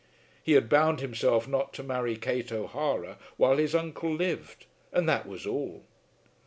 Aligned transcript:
He 0.41 0.53
had 0.53 0.67
bound 0.67 0.99
himself 0.99 1.47
not 1.47 1.73
to 1.73 1.83
marry 1.83 2.15
Kate 2.17 2.51
O'Hara 2.51 3.19
while 3.37 3.57
his 3.57 3.75
uncle 3.75 4.11
lived, 4.11 4.65
and 4.91 5.07
that 5.07 5.27
was 5.27 5.45
all. 5.45 5.83